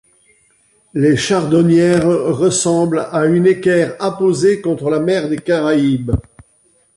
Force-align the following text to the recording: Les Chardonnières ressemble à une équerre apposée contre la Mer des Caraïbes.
Les 0.95 1.15
Chardonnières 1.15 2.07
ressemble 2.07 3.05
à 3.11 3.25
une 3.27 3.45
équerre 3.45 3.95
apposée 3.99 4.59
contre 4.59 4.89
la 4.89 4.99
Mer 4.99 5.29
des 5.29 5.37
Caraïbes. 5.37 6.13